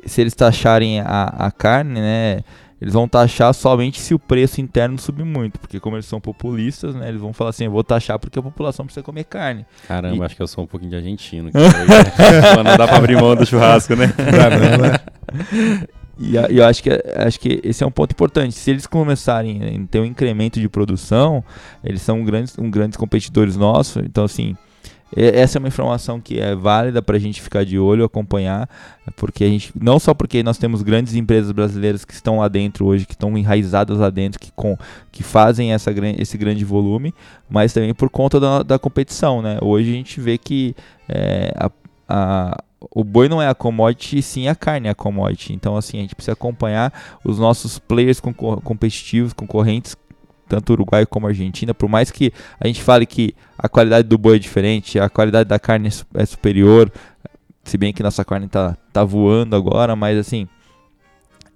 [0.05, 2.43] se eles taxarem a, a carne, né?
[2.85, 6.93] Eles vão taxar somente se o preço interno subir muito, porque como eles são populistas,
[6.93, 9.65] né, eles vão falar assim, eu vou taxar porque a população precisa comer carne.
[9.87, 10.23] Caramba, e...
[10.23, 11.49] acho que eu sou um pouquinho de argentino.
[12.63, 14.13] não dá pra abrir mão do churrasco, né?
[16.17, 18.53] E, a- e eu acho que, acho que esse é um ponto importante.
[18.53, 21.43] Se eles começarem a ter um incremento de produção,
[21.83, 24.01] eles são grandes, um grandes competidores nossos.
[24.05, 24.55] Então, assim,
[25.15, 28.69] essa é uma informação que é válida para a gente ficar de olho, acompanhar,
[29.15, 32.85] porque a gente não só porque nós temos grandes empresas brasileiras que estão lá dentro
[32.85, 34.77] hoje, que estão enraizadas lá dentro, que, com,
[35.11, 37.13] que fazem essa, esse grande volume,
[37.49, 39.57] mas também por conta da, da competição, né?
[39.61, 40.75] Hoje a gente vê que
[41.07, 41.71] é, a,
[42.09, 42.57] a-
[42.91, 45.53] o boi não é a commodity, sim a carne é a commodity.
[45.53, 49.95] Então, assim, a gente precisa acompanhar os nossos players competitivos, concorrentes,
[50.47, 51.73] tanto Uruguai como Argentina.
[51.73, 55.49] Por mais que a gente fale que a qualidade do boi é diferente, a qualidade
[55.49, 56.91] da carne é é superior,
[57.63, 60.47] se bem que nossa carne tá, tá voando agora, mas assim,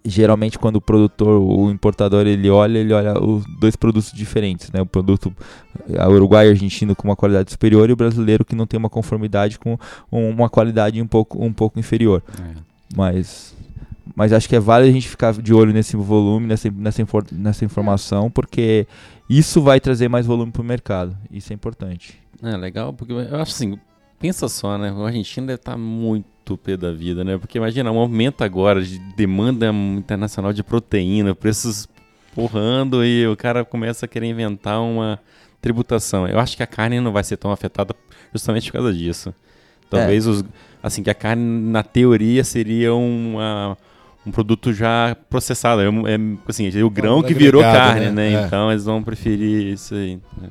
[0.04, 4.82] geralmente quando o produtor, o importador, ele olha, ele olha os dois produtos diferentes, né?
[4.82, 5.34] O produto
[5.98, 8.90] a Uruguai e argentino com uma qualidade superior e o brasileiro que não tem uma
[8.90, 9.78] conformidade com
[10.12, 12.24] uma qualidade um pouco, um pouco inferior.
[12.40, 12.70] É.
[12.96, 13.56] Mas,
[14.16, 17.26] mas acho que é válido a gente ficar de olho nesse volume, nessa, nessa, infor-
[17.32, 18.88] nessa informação, porque
[19.30, 21.18] isso vai trazer mais volume para o mercado.
[21.32, 22.20] Isso é importante.
[22.42, 23.78] É legal, porque eu acho assim,
[24.20, 24.92] pensa só, né?
[24.92, 27.38] O argentino deve estar muito pé da vida, né?
[27.38, 31.88] Porque imagina, um aumento agora de demanda internacional de proteína, preços
[32.34, 35.20] porrando e o cara começa a querer inventar uma
[35.62, 36.28] tributação.
[36.28, 37.94] Eu acho que a carne não vai ser tão afetada
[38.34, 39.34] justamente por causa disso.
[39.90, 40.44] Talvez os
[40.82, 43.78] assim que a carne na teoria seria uma
[44.26, 48.12] um produto já processado, é, é assim, o grão que virou agregado, carne, né?
[48.12, 48.34] né?
[48.34, 48.46] É.
[48.46, 50.20] Então eles vão preferir isso aí.
[50.40, 50.50] né?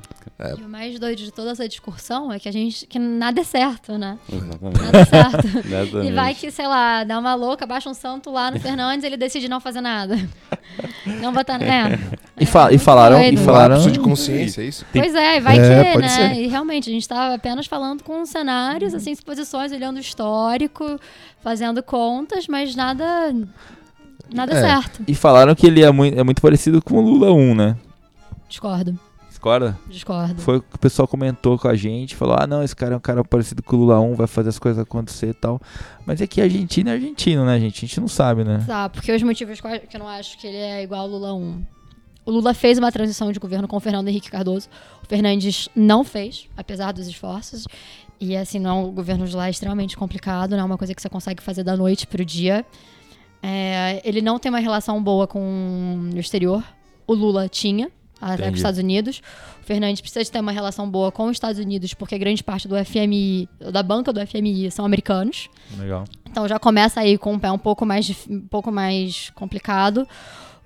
[0.57, 3.45] E o mais doido de toda essa discussão é que a gente que nada é
[3.45, 4.19] certo, né?
[4.33, 4.81] Exatamente.
[4.81, 5.99] Nada é certo.
[6.09, 9.17] E vai que, sei lá, dá uma louca, baixa um santo lá no Fernandes ele
[9.17, 10.17] decide não fazer nada.
[11.21, 11.61] Não botar.
[11.61, 11.99] É.
[12.41, 13.45] E, fa- e falaram, e doido.
[13.45, 14.85] falaram Lapso de consciência, é isso?
[14.93, 16.35] Tem- Pois é, vai É, que, pode né?
[16.35, 16.43] ser.
[16.43, 20.99] E realmente, a gente estava apenas falando com cenários, assim, exposições, olhando o histórico,
[21.43, 23.35] fazendo contas, mas nada.
[24.33, 24.61] Nada É.
[24.61, 25.03] certo.
[25.09, 27.77] E falaram que ele é muito, é muito parecido com o Lula 1, né?
[28.49, 28.99] Discordo.
[29.29, 29.79] Discorda?
[29.89, 30.41] Discordo.
[30.43, 32.97] Foi o que o pessoal comentou com a gente, falou: ah, não, esse cara é
[32.97, 35.61] um cara parecido com o Lula 1, vai fazer as coisas acontecer e tal.
[36.05, 37.77] Mas é que Argentina é argentino, né, gente?
[37.85, 38.63] A gente não sabe, né?
[38.67, 41.63] Tá, porque os motivos que eu não acho que ele é igual ao Lula 1.
[42.29, 44.69] O Lula fez uma transição de governo com o Fernando Henrique Cardoso.
[45.03, 47.67] O Fernandes não fez, apesar dos esforços.
[48.21, 51.01] E assim, não, o governo de lá é extremamente complicado, não é uma coisa que
[51.01, 52.67] você consegue fazer da noite pro dia.
[53.43, 56.63] É, ele não tem uma relação boa com o exterior.
[57.07, 59.23] O Lula tinha, até com os Estados Unidos.
[59.63, 62.69] O Fernandes precisa de ter uma relação boa com os Estados Unidos, porque grande parte
[62.69, 65.49] do FMI, da banca do FMI, são americanos.
[65.79, 66.05] Legal.
[66.31, 70.07] Então já começa aí com um pé um pouco mais, um pouco mais complicado.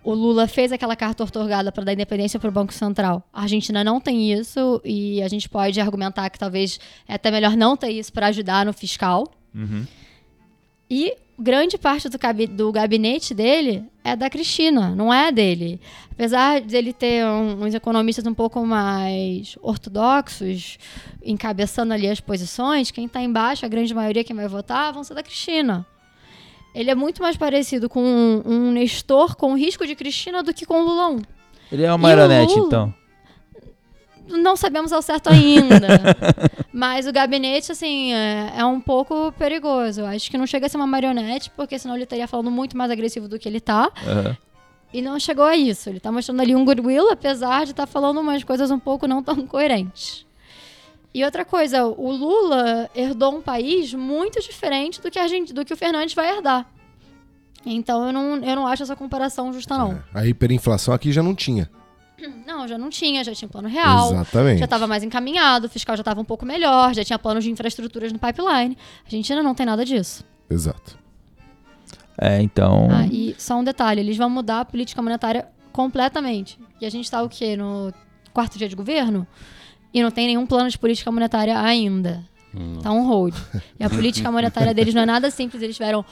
[0.04, 3.22] O Lula fez aquela carta otorgada para dar independência para o Banco Central.
[3.32, 7.56] A Argentina não tem isso e a gente pode argumentar que talvez é até melhor
[7.56, 9.32] não ter isso para ajudar no fiscal.
[9.54, 9.86] Uhum.
[10.90, 15.80] E grande parte do, do gabinete dele é da Cristina, não é dele.
[16.10, 20.78] Apesar dele ter um- uns economistas um pouco mais ortodoxos,
[21.24, 25.14] encabeçando ali as posições, quem está embaixo, a grande maioria, quem vai votar, vão ser
[25.14, 25.86] da Cristina.
[26.74, 30.64] Ele é muito mais parecido com um, um Nestor com risco de Cristina do que
[30.64, 31.22] com o Lula 1.
[31.72, 32.66] Ele é uma marionete, Lula?
[32.66, 32.94] então.
[34.28, 35.86] Não sabemos ao certo ainda.
[36.72, 40.02] Mas o gabinete, assim, é, é um pouco perigoso.
[40.02, 42.76] Eu acho que não chega a ser uma marionete, porque senão ele estaria falando muito
[42.76, 43.90] mais agressivo do que ele tá.
[44.06, 44.36] Aham.
[44.92, 45.88] E não chegou a isso.
[45.88, 49.22] Ele tá mostrando ali um goodwill, apesar de estar falando umas coisas um pouco não
[49.22, 50.26] tão coerentes.
[51.14, 55.64] E outra coisa, o Lula herdou um país muito diferente do que, a gente, do
[55.64, 56.66] que o Fernandes vai herdar.
[57.64, 60.02] Então eu não, eu não acho essa comparação justa, não.
[60.14, 61.70] A hiperinflação aqui já não tinha.
[62.46, 64.12] Não, já não tinha, já tinha plano real.
[64.12, 64.58] Exatamente.
[64.60, 67.50] Já estava mais encaminhado, o fiscal já estava um pouco melhor, já tinha planos de
[67.50, 68.76] infraestruturas no pipeline.
[69.02, 70.24] A Argentina não tem nada disso.
[70.48, 70.96] Exato.
[72.16, 72.88] É, então.
[72.92, 76.60] Ah, e só um detalhe, eles vão mudar a política monetária completamente.
[76.80, 77.56] E a gente está o quê?
[77.56, 77.92] No
[78.32, 79.26] quarto dia de governo?
[79.92, 82.24] E não tem nenhum plano de política monetária ainda.
[82.54, 82.78] Hum.
[82.82, 83.34] Tá um hold.
[83.78, 86.04] E a política monetária deles não é nada simples, eles tiveram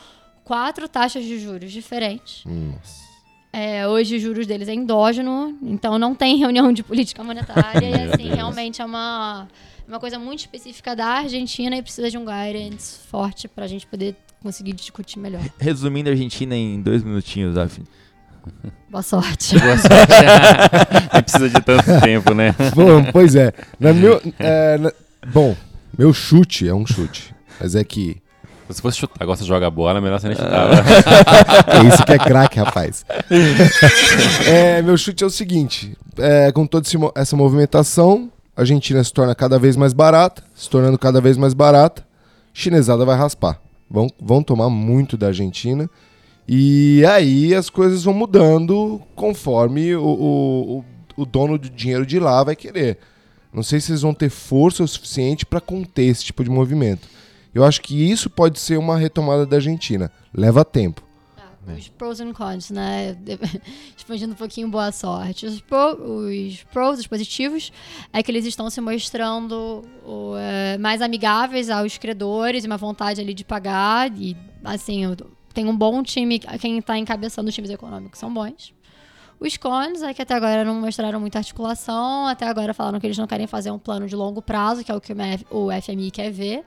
[0.44, 2.44] quatro taxas de juros diferentes.
[2.44, 3.10] Nossa.
[3.52, 7.84] É, hoje os juros deles é endógeno, então não tem reunião de política monetária.
[7.84, 8.34] e assim, Deus.
[8.36, 9.48] realmente é uma,
[9.88, 14.14] uma coisa muito específica da Argentina e precisa de um guidance forte pra gente poder
[14.40, 15.42] conseguir discutir melhor.
[15.58, 17.86] Resumindo a Argentina em dois minutinhos, Daphne.
[18.90, 19.59] Boa sorte.
[19.61, 20.14] Boa sorte.
[21.14, 22.55] Não precisa de tanto tempo, né?
[22.74, 23.53] Bom, pois é.
[23.79, 24.92] Na meu, é, na-
[25.29, 25.57] bom,
[25.96, 27.35] meu chute é um chute.
[27.61, 28.16] Mas é que.
[28.70, 30.74] Se fosse chutar, gosta de jogar bola, melhor você nem chutava.
[30.76, 33.05] É isso que é craque, rapaz.
[34.46, 39.35] É, meu chute é o seguinte: é, com toda essa movimentação, a Argentina se torna
[39.35, 42.05] cada vez mais barata, se tornando cada vez mais barata,
[42.55, 43.59] chinesada vai raspar.
[43.90, 45.90] Vão, vão tomar muito da Argentina.
[46.52, 50.84] E aí as coisas vão mudando conforme o, o,
[51.16, 52.98] o- dono do dinheiro de lá vai querer.
[53.52, 57.06] Não sei se eles vão ter força o suficiente para conter esse tipo de movimento.
[57.54, 60.10] Eu acho que isso pode ser uma retomada da Argentina.
[60.34, 61.04] Leva tempo.
[61.38, 63.16] Ah, Os pros and cons, né?
[63.96, 65.46] Expandindo um pouquinho, boa sorte.
[65.46, 67.72] Os, pro, os pros, os positivos,
[68.12, 69.84] é que eles estão se mostrando
[70.36, 74.10] é, mais amigáveis aos credores e uma vontade ali de pagar.
[74.16, 75.04] E, assim,
[75.54, 78.72] tem um bom time, quem está encabeçando os times econômicos são bons.
[79.38, 83.16] Os cons é que até agora não mostraram muita articulação, até agora falaram que eles
[83.16, 85.14] não querem fazer um plano de longo prazo, que é o que
[85.50, 86.64] o FMI quer ver.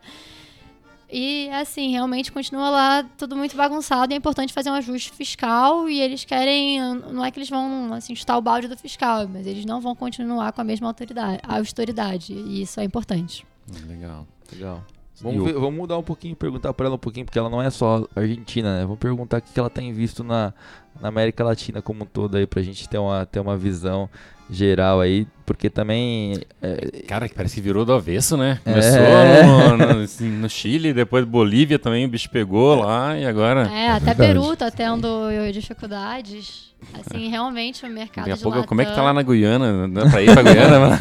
[1.15, 5.87] E, assim, realmente continua lá tudo muito bagunçado e é importante fazer um ajuste fiscal
[5.87, 6.79] e eles querem,
[7.11, 9.93] não é que eles vão, assim, chutar o balde do fiscal, mas eles não vão
[9.95, 13.45] continuar com a mesma autoridade, austeridade e isso é importante.
[13.87, 14.25] Legal.
[14.51, 14.83] Legal.
[15.21, 17.69] Vamos, ver- vamos mudar um pouquinho, perguntar pra ela um pouquinho, porque ela não é
[17.69, 18.83] só argentina, né?
[18.83, 20.53] Vamos perguntar o que que ela tem visto na,
[20.99, 24.09] na América Latina como um todo aí, pra gente ter uma, ter uma visão
[24.49, 26.39] geral aí, porque também.
[26.61, 28.59] é, Cara, que parece que virou do avesso, né?
[28.65, 28.69] É.
[28.71, 33.67] Começou no, no- assim, no Chile, depois Bolívia também, o bicho pegou lá e agora.
[33.71, 34.33] É, até Verdade.
[34.39, 36.71] Peru tá tendo dificuldades.
[36.99, 39.21] Assim, realmente o mercado Daqui a de pouco, Latam- como é que tá lá na
[39.23, 39.87] Guiana?
[39.87, 40.79] Dá pra ir pra Guiana?
[40.81, 40.97] mano?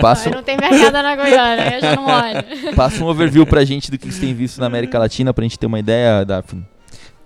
[0.00, 2.76] passa, Ai, não tem mercado na Goiânia, eu já não olho.
[2.76, 5.58] passa um overview pra gente do que você tem visto na América Latina, pra gente
[5.58, 6.64] ter uma ideia, Daphne.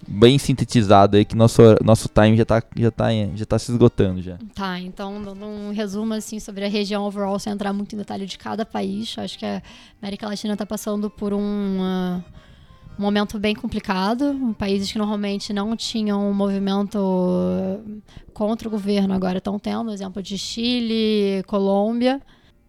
[0.06, 4.20] Bem sintetizado aí, que nosso, nosso time já tá, já, tá, já tá se esgotando
[4.20, 4.38] já.
[4.54, 8.26] Tá, então dando um resumo assim sobre a região overall, sem entrar muito em detalhe
[8.26, 9.14] de cada país.
[9.18, 9.62] Acho que a
[10.00, 12.22] América Latina está passando por um ah,
[12.98, 14.54] momento bem complicado.
[14.58, 16.98] Países que normalmente não tinham um movimento
[18.32, 22.20] contra o governo agora estão tendo, exemplo de Chile, Colômbia.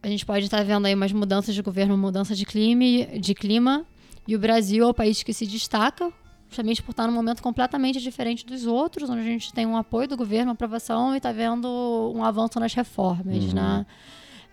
[0.02, 3.86] A gente pode estar vendo aí umas mudanças de governo, mudança de clima, de clima.
[4.28, 6.12] E o Brasil é o país que se destaca,
[6.50, 10.08] justamente por estar num momento completamente diferente dos outros, onde a gente tem um apoio
[10.08, 13.86] do governo, uma aprovação e está vendo um avanço nas reformas, né?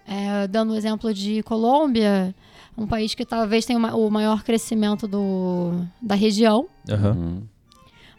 [0.07, 2.35] É, dando o exemplo de Colômbia,
[2.76, 7.12] um país que talvez tenha o maior crescimento do, da região, Aham.
[7.12, 7.42] Hum.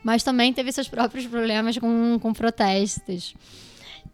[0.01, 3.36] mas também teve seus próprios problemas com, com protestos.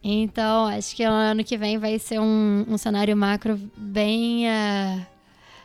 [0.01, 5.05] Então, acho que ano que vem vai ser um, um cenário macro bem, é,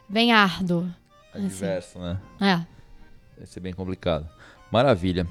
[0.09, 0.87] bem árduo.
[1.33, 2.19] Adverso, né?
[2.41, 2.74] É.
[3.37, 4.29] Vai ser bem complicado.
[4.71, 5.27] Maravilha.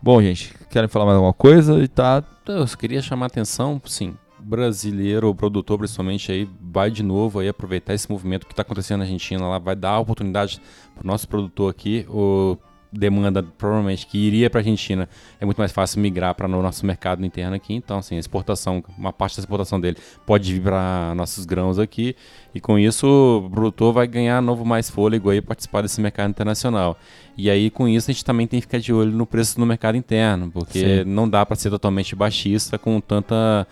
[0.00, 1.78] Bom, gente, querem falar mais alguma coisa?
[1.82, 2.22] E tá.
[2.46, 7.94] Eu queria chamar a atenção, sim, brasileiro, produtor principalmente aí, vai de novo aí aproveitar
[7.94, 10.60] esse movimento que está acontecendo na Argentina lá, vai dar oportunidade
[10.94, 12.56] para o nosso produtor aqui, o
[12.92, 15.08] demanda provavelmente que iria para a Argentina,
[15.40, 18.82] é muito mais fácil migrar para o nosso mercado interno aqui, então assim, a exportação,
[18.96, 19.96] uma parte da exportação dele
[20.26, 22.16] pode vir para nossos grãos aqui,
[22.54, 23.06] e com isso
[23.46, 26.98] o produtor vai ganhar novo mais fôlego aí participar desse mercado internacional.
[27.36, 29.66] E aí, com isso, a gente também tem que ficar de olho no preço no
[29.66, 31.04] mercado interno, porque Sim.
[31.04, 33.66] não dá para ser totalmente baixista com tanta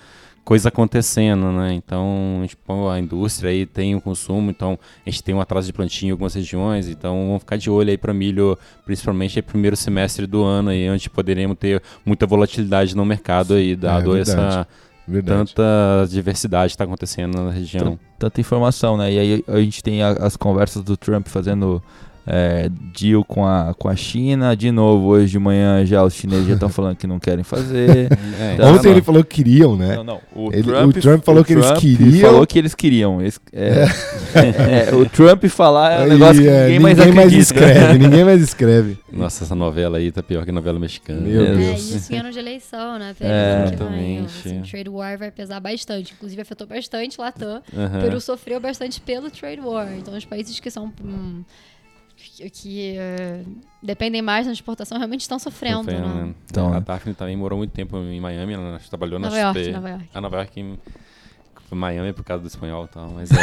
[0.46, 1.72] coisa acontecendo, né?
[1.74, 5.72] Então, pô, a indústria aí tem o consumo, então a gente tem um atraso de
[5.72, 9.74] plantio em algumas regiões, então vamos ficar de olho aí para milho, principalmente aí primeiro
[9.76, 14.68] semestre do ano aí, onde poderemos ter muita volatilidade no mercado aí, dado É essa
[15.08, 15.52] Verdade.
[15.52, 17.98] tanta diversidade que está acontecendo na região.
[18.16, 19.12] Tanta informação, né?
[19.12, 21.82] E aí a gente tem a- as conversas do Trump fazendo
[22.26, 24.56] é, deal com a, com a China.
[24.56, 28.08] De novo, hoje de manhã já os chineses já estão falando que não querem fazer.
[28.40, 28.92] É, Então, Ontem não.
[28.92, 29.96] ele falou que queriam, né?
[29.96, 30.20] Não, não.
[30.34, 32.20] O, Ele- Trump, o Trump falou que eles Trump queriam.
[32.30, 33.20] falou que eles queriam.
[33.20, 33.84] Eles- é,
[34.90, 37.42] é, o Trump falar é um Aí, negócio que é, ninguém, mais mais acredita.
[37.42, 38.98] escreve, ninguém mais escreve.
[39.12, 41.20] Nossa, essa novela aí tá pior que novela mexicana.
[41.20, 41.94] Meu É, Deus.
[41.94, 43.14] isso em ano de eleição, né?
[43.20, 43.64] É.
[43.66, 43.74] que.
[43.74, 44.26] Exatamente.
[44.26, 46.12] Assim, trade war vai pesar bastante.
[46.16, 47.62] Inclusive, afetou bastante Latam.
[47.76, 48.00] Aham.
[48.02, 49.88] Peru sofreu bastante pelo trade war.
[49.96, 50.92] Então, os países que são.
[51.02, 51.42] hum,
[52.36, 53.42] que, que, eh,
[53.82, 55.78] dependem mais da exportação realmente estão sofrendo.
[55.84, 56.24] Sofrendo, né?
[56.26, 56.34] né?
[56.50, 56.80] Então, a né?
[56.80, 59.72] Daphne também morou muito tempo em Miami, ela trabalhou na Nova York, XP.
[59.72, 60.04] Nova York.
[60.12, 60.78] A Nova York em
[61.70, 63.34] Miami por causa do espanhol e tal, mas é...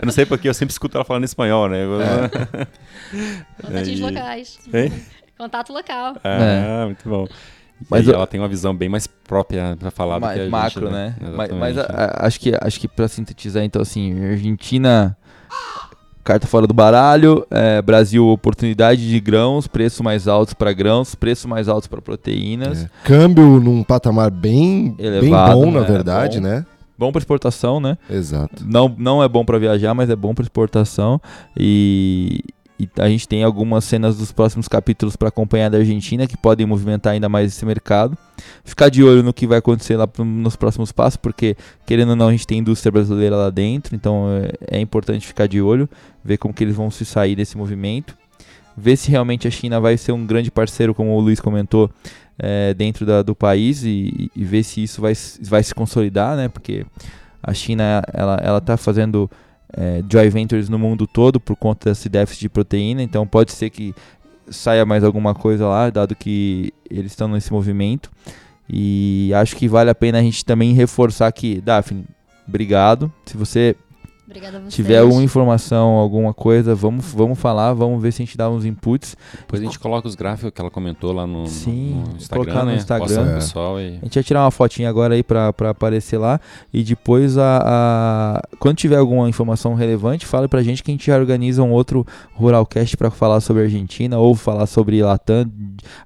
[0.00, 1.78] eu não sei porque eu sempre escuto ela falando espanhol, né?
[3.60, 4.58] Contatinhos E- locais.
[4.72, 4.92] Hein?
[5.36, 6.16] Contato local.
[6.24, 7.28] Ah, muito bom.
[7.90, 10.72] Mas eu- ela tem uma visão bem mais própria pra falar do que a mais
[10.72, 11.14] gente, macro, né?
[11.36, 15.16] Mas, mas a- a- acho que acho que para sintetizar, então assim, Argentina
[16.28, 21.48] carta fora do baralho, é, Brasil oportunidade de grãos, preço mais altos para grãos, preço
[21.48, 22.90] mais altos para proteínas, É.
[23.02, 25.86] Câmbio num patamar bem, bem Elevado, bom, na né?
[25.86, 26.46] verdade, Bom.
[26.46, 26.66] né?
[26.98, 27.96] bom para exportação, né?
[28.10, 28.62] Exato.
[28.66, 31.18] Não, não é bom para viajar, mas é bom para exportação
[31.56, 32.40] e,
[32.78, 36.64] e a gente tem algumas cenas dos próximos capítulos para acompanhar da Argentina que podem
[36.64, 38.16] movimentar ainda mais esse mercado.
[38.64, 42.28] Ficar de olho no que vai acontecer lá nos próximos passos, porque querendo ou não
[42.28, 44.26] a gente tem indústria brasileira lá dentro, então
[44.68, 45.88] é, é importante ficar de olho,
[46.24, 48.16] ver como que eles vão se sair desse movimento.
[48.76, 51.90] ver se realmente a China vai ser um grande parceiro, como o Luiz comentou,
[52.38, 55.12] é, dentro da, do país e, e, ver se isso vai,
[55.42, 56.48] vai se consolidar, né?
[56.48, 56.86] Porque
[57.42, 59.28] a China ela ela está fazendo
[59.72, 63.70] é, joint ventures no mundo todo por conta desse déficit de proteína, então pode ser
[63.70, 63.94] que
[64.50, 68.10] saia mais alguma coisa lá, dado que eles estão nesse movimento.
[68.68, 72.04] E acho que vale a pena a gente também reforçar que, Daphne,
[72.46, 73.12] obrigado.
[73.24, 73.74] Se você
[74.28, 74.74] Obrigada a vocês.
[74.74, 78.66] tiver alguma informação, alguma coisa, vamos, vamos falar, vamos ver se a gente dá uns
[78.66, 79.16] inputs.
[79.38, 82.64] Depois a gente coloca os gráficos que ela comentou lá no, Sim, no Instagram, colocar
[82.64, 82.76] no né?
[82.76, 83.30] Instagram.
[83.30, 83.34] É.
[83.36, 83.86] pessoal e...
[83.86, 86.38] A gente vai tirar uma fotinha agora aí pra, pra aparecer lá.
[86.72, 91.06] E depois, a, a- quando tiver alguma informação relevante, fale pra gente que a gente
[91.06, 95.50] já organiza um outro Ruralcast pra falar sobre a Argentina ou falar sobre Latam,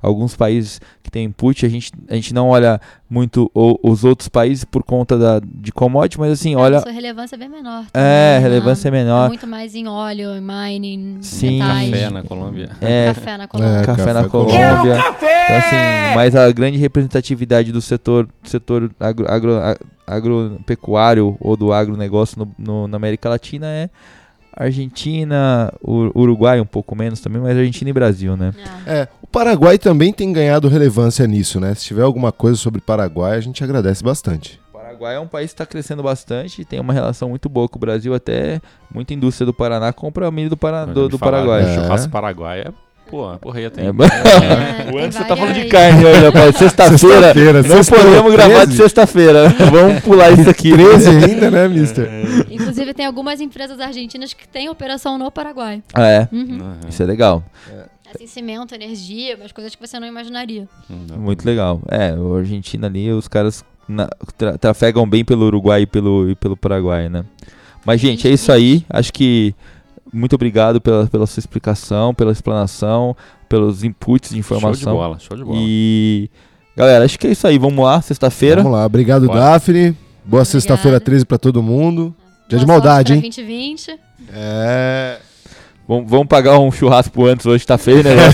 [0.00, 1.66] alguns países que tem input.
[1.66, 2.80] A gente, a gente não olha
[3.12, 6.80] muito o- os outros países por conta da, de commodity, mas assim, olha.
[6.80, 7.82] Sua relevância é bem menor.
[7.82, 8.38] É, também, né?
[8.38, 9.26] relevância é menor.
[9.26, 11.58] É muito mais em óleo, em mining, Sim.
[11.58, 11.90] metais.
[11.90, 12.70] Café na Colômbia.
[12.80, 13.70] É, Café na Colômbia.
[13.76, 14.68] É, café, café na Colômbia.
[14.70, 14.94] Colômbia.
[14.96, 21.72] Então, assim, mas a grande representatividade do setor, setor agro, agro- a- agropecuário ou do
[21.72, 23.90] agronegócio no, no- na América Latina é
[24.54, 28.52] Argentina, Uruguai um pouco menos também, mas Argentina e Brasil, né?
[28.86, 29.00] É.
[29.00, 31.74] É, o Paraguai também tem ganhado relevância nisso, né?
[31.74, 34.60] Se tiver alguma coisa sobre Paraguai, a gente agradece bastante.
[34.70, 37.76] O Paraguai é um país que está crescendo bastante, tem uma relação muito boa com
[37.76, 38.60] o Brasil, até
[38.92, 41.62] muita indústria do Paraná compra milho do, Para, do, do Paraguai.
[41.62, 41.74] É.
[41.74, 42.72] Churrasco Paraguai é,
[43.10, 43.90] pô, porreta, É, hein?
[43.90, 46.56] É, o tem Anderson tá falando de carne hoje, rapaz.
[46.58, 46.98] Sexta-feira.
[46.98, 48.76] Sexta-feira, Não sexta-feira, podemos gravar de 13.
[48.82, 49.48] sexta-feira.
[49.70, 50.72] Vamos pular isso aqui.
[50.72, 52.08] 13 ainda, né, mister?
[52.50, 55.82] Inclusive, tem algumas empresas argentinas que têm operação no Paraguai.
[55.94, 56.28] Ah, é.
[56.32, 56.58] Uhum.
[56.88, 57.42] Isso é legal.
[58.14, 60.68] Assim, cimento, energia, umas coisas que você não imaginaria.
[61.16, 61.80] Muito legal.
[61.90, 66.34] É, o Argentina ali, os caras na- tra- trafegam bem pelo Uruguai e pelo, e
[66.34, 67.24] pelo Paraguai, né?
[67.86, 68.84] Mas, gente, é isso aí.
[68.90, 69.54] Acho que
[70.12, 73.16] muito obrigado pela, pela sua explicação, pela explanação,
[73.48, 74.94] pelos inputs de Show de informação.
[74.94, 75.58] bola, show de bola.
[75.60, 76.28] E,
[76.76, 77.58] galera, acho que é isso aí.
[77.58, 78.62] Vamos lá, sexta-feira.
[78.62, 79.40] Vamos lá, obrigado, Bora.
[79.40, 79.96] Daphne.
[80.24, 81.04] Boa sexta-feira Obrigada.
[81.04, 82.14] 13 pra todo mundo.
[82.48, 83.20] Dia de Boa sorte maldade, hein?
[83.20, 83.98] 2020.
[84.32, 85.18] É.
[85.92, 88.12] Vamos, vamos pagar um churrasco antes, hoje tá feio, né?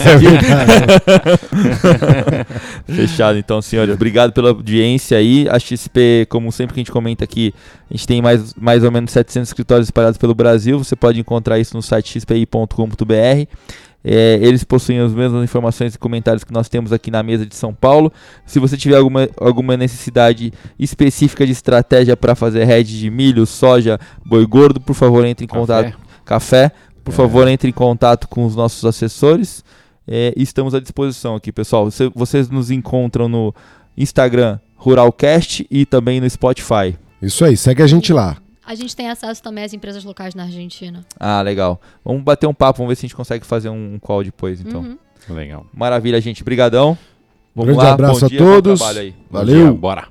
[2.87, 3.93] Fechado, então, senhores.
[3.93, 5.49] Obrigado pela audiência aí.
[5.51, 7.53] A XP, como sempre que a gente comenta aqui,
[7.91, 10.79] a gente tem mais, mais ou menos 700 escritórios espalhados pelo Brasil.
[10.79, 13.49] Você pode encontrar isso no site xpi.com.br.
[14.05, 17.57] É, eles possuem as mesmas informações e comentários que nós temos aqui na mesa de
[17.57, 18.13] São Paulo.
[18.47, 23.99] Se você tiver alguma, alguma necessidade específica de estratégia para fazer hedge de milho, soja,
[24.25, 26.71] boi gordo, por favor, entre em contato café.
[27.09, 27.17] Por É.
[27.17, 29.65] favor, entre em contato com os nossos assessores.
[30.07, 31.85] É, e estamos à disposição aqui, pessoal.
[31.91, 33.55] Você- vocês nos encontram no
[33.97, 36.97] Instagram Ruralcast e também no Spotify.
[37.21, 38.37] Isso aí, segue a gente lá.
[38.65, 41.05] A gente tem acesso também às empresas locais na Argentina.
[41.19, 41.81] Ah, legal.
[42.05, 44.83] Vamos bater um papo, vamos ver se a gente consegue fazer um call depois, então.
[44.83, 44.99] Uhum.
[45.35, 45.67] Legal.
[45.75, 46.43] Maravilha, gente.
[46.45, 46.97] Brigadão.
[47.55, 47.95] Vamos Grande lá.
[47.95, 48.79] abraço bom a dia, bom todos.
[48.79, 49.11] trabalho aí.
[49.11, 49.55] Bom Valeu.
[49.65, 50.09] dia, bora.